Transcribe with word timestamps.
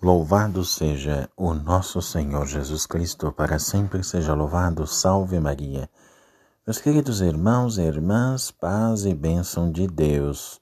Louvado 0.00 0.64
seja 0.64 1.28
o 1.36 1.52
nosso 1.52 2.00
Senhor 2.00 2.46
Jesus 2.46 2.86
Cristo, 2.86 3.32
para 3.32 3.58
sempre 3.58 4.04
seja 4.04 4.32
louvado. 4.32 4.86
Salve 4.86 5.40
Maria. 5.40 5.90
Meus 6.64 6.78
queridos 6.78 7.20
irmãos 7.20 7.78
e 7.78 7.82
irmãs, 7.82 8.52
paz 8.52 9.04
e 9.04 9.12
bênção 9.12 9.72
de 9.72 9.88
Deus. 9.88 10.60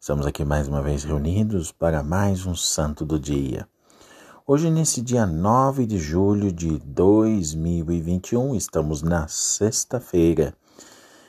Estamos 0.00 0.26
aqui 0.26 0.42
mais 0.42 0.68
uma 0.68 0.80
vez 0.80 1.04
reunidos 1.04 1.70
para 1.70 2.02
mais 2.02 2.46
um 2.46 2.54
santo 2.54 3.04
do 3.04 3.20
dia. 3.20 3.68
Hoje, 4.46 4.70
nesse 4.70 5.02
dia 5.02 5.26
9 5.26 5.84
de 5.84 5.98
julho 5.98 6.50
de 6.50 6.78
2021, 6.78 8.54
estamos 8.54 9.02
na 9.02 9.28
sexta-feira. 9.28 10.54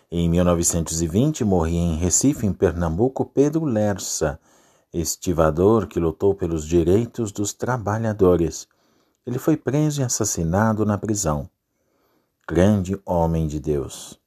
Em 0.10 0.30
1920, 0.30 1.44
morria 1.44 1.78
em 1.78 1.98
Recife, 1.98 2.48
em 2.48 2.54
Pernambuco, 2.54 3.26
Pedro 3.26 3.66
Lersa 3.66 4.40
estivador 4.94 5.88
que 5.88 6.00
lutou 6.00 6.34
pelos 6.34 6.66
direitos 6.66 7.32
dos 7.32 7.54
trabalhadores. 7.54 8.68
Ele 9.26 9.38
foi 9.38 9.56
preso 9.56 10.02
e 10.02 10.04
assassinado 10.04 10.86
na 10.86 10.98
prisão. 10.98 11.50
Grande 12.48 13.00
homem 13.06 13.48
de 13.48 13.60
Deus. 13.60 14.20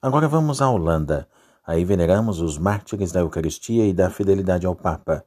Agora 0.00 0.26
vamos 0.26 0.62
à 0.62 0.70
Holanda. 0.70 1.28
Aí 1.66 1.84
veneramos 1.84 2.40
os 2.40 2.58
mártires 2.58 3.12
da 3.12 3.20
Eucaristia 3.20 3.86
e 3.86 3.92
da 3.92 4.10
fidelidade 4.10 4.66
ao 4.66 4.74
Papa. 4.74 5.24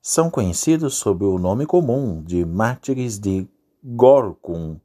São 0.00 0.30
conhecidos 0.30 0.94
sob 0.94 1.24
o 1.24 1.38
nome 1.38 1.66
comum 1.66 2.22
de 2.22 2.44
mártires 2.44 3.18
de 3.18 3.46
Gorkum. 3.82 4.78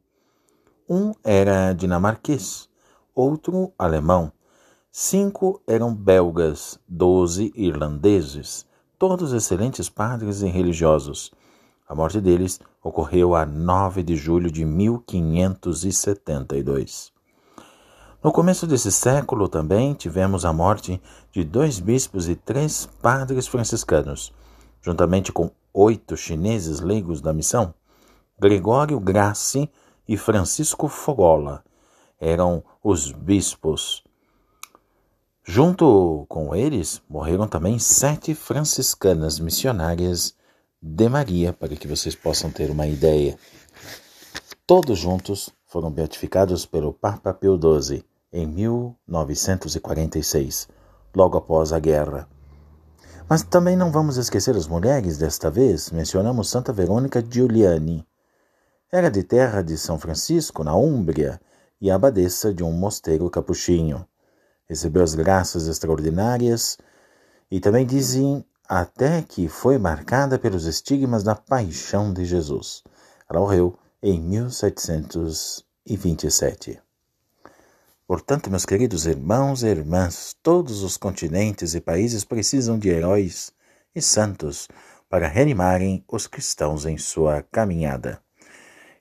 Um 0.88 1.12
era 1.22 1.72
dinamarquês, 1.72 2.68
outro 3.14 3.72
alemão. 3.78 4.32
Cinco 4.90 5.62
eram 5.66 5.94
belgas, 5.94 6.78
doze 6.88 7.52
irlandeses 7.54 8.66
todos 9.00 9.32
excelentes 9.32 9.88
padres 9.88 10.42
e 10.42 10.46
religiosos. 10.46 11.32
A 11.88 11.94
morte 11.94 12.20
deles 12.20 12.60
ocorreu 12.84 13.34
a 13.34 13.46
9 13.46 14.02
de 14.02 14.14
julho 14.14 14.50
de 14.50 14.62
1572. 14.62 17.10
No 18.22 18.30
começo 18.30 18.66
desse 18.66 18.92
século 18.92 19.48
também 19.48 19.94
tivemos 19.94 20.44
a 20.44 20.52
morte 20.52 21.00
de 21.32 21.42
dois 21.42 21.80
bispos 21.80 22.28
e 22.28 22.36
três 22.36 22.84
padres 23.00 23.46
franciscanos, 23.46 24.34
juntamente 24.82 25.32
com 25.32 25.50
oito 25.72 26.14
chineses 26.14 26.80
leigos 26.80 27.22
da 27.22 27.32
missão. 27.32 27.72
Gregório 28.38 29.00
Grassi 29.00 29.70
e 30.06 30.18
Francisco 30.18 30.88
Fogola 30.88 31.64
eram 32.20 32.62
os 32.84 33.12
bispos 33.12 34.04
Junto 35.52 36.26
com 36.28 36.54
eles 36.54 37.02
morreram 37.08 37.48
também 37.48 37.76
sete 37.76 38.36
franciscanas 38.36 39.40
missionárias 39.40 40.32
de 40.80 41.08
Maria, 41.08 41.52
para 41.52 41.74
que 41.74 41.88
vocês 41.88 42.14
possam 42.14 42.52
ter 42.52 42.70
uma 42.70 42.86
ideia. 42.86 43.36
Todos 44.64 44.96
juntos 44.96 45.50
foram 45.66 45.90
beatificados 45.90 46.66
pelo 46.66 46.92
Papa 46.92 47.34
Pio 47.34 47.58
XII 47.60 48.04
em 48.32 48.46
1946, 48.46 50.68
logo 51.12 51.36
após 51.36 51.72
a 51.72 51.80
guerra. 51.80 52.28
Mas 53.28 53.42
também 53.42 53.76
não 53.76 53.90
vamos 53.90 54.18
esquecer 54.18 54.54
as 54.54 54.68
mulheres 54.68 55.18
desta 55.18 55.50
vez. 55.50 55.90
Mencionamos 55.90 56.48
Santa 56.48 56.72
Verônica 56.72 57.26
Giuliani. 57.28 58.06
Era 58.92 59.10
de 59.10 59.24
terra 59.24 59.62
de 59.62 59.76
São 59.76 59.98
Francisco, 59.98 60.62
na 60.62 60.76
Úmbria, 60.76 61.40
e 61.80 61.90
abadesa 61.90 62.54
de 62.54 62.62
um 62.62 62.70
mosteiro 62.70 63.28
capuchinho 63.28 64.06
recebeu 64.70 65.02
as 65.02 65.14
graças 65.16 65.66
extraordinárias 65.66 66.78
e 67.50 67.58
também 67.58 67.84
dizem 67.84 68.44
até 68.68 69.20
que 69.20 69.48
foi 69.48 69.78
marcada 69.78 70.38
pelos 70.38 70.64
estigmas 70.64 71.24
da 71.24 71.34
paixão 71.34 72.12
de 72.12 72.24
Jesus. 72.24 72.84
Ela 73.28 73.40
morreu 73.40 73.76
em 74.00 74.20
1727. 74.20 76.80
Portanto, 78.06 78.48
meus 78.48 78.64
queridos 78.64 79.06
irmãos 79.06 79.64
e 79.64 79.66
irmãs, 79.66 80.36
todos 80.40 80.84
os 80.84 80.96
continentes 80.96 81.74
e 81.74 81.80
países 81.80 82.24
precisam 82.24 82.78
de 82.78 82.90
heróis 82.90 83.52
e 83.92 84.00
santos 84.00 84.68
para 85.08 85.26
reanimarem 85.26 86.04
os 86.06 86.28
cristãos 86.28 86.86
em 86.86 86.96
sua 86.96 87.42
caminhada. 87.50 88.22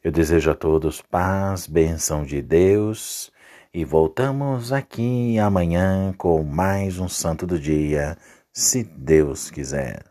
Eu 0.03 0.12
desejo 0.12 0.50
a 0.50 0.56
todos 0.56 1.00
paz, 1.00 1.68
bênção 1.68 2.25
de 2.25 2.41
Deus 2.41 3.31
e 3.79 3.85
voltamos 3.85 4.73
aqui 4.73 5.40
amanhã 5.40 6.13
com 6.17 6.44
mais 6.44 7.00
um 7.00 7.07
Santo 7.07 7.47
do 7.47 7.57
Dia, 7.57 8.17
se 8.51 8.84
Deus 8.84 9.50
quiser. 9.50 10.09